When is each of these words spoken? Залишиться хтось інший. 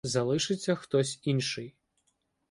Залишиться 0.03 0.75
хтось 0.75 1.21
інший. 1.27 1.75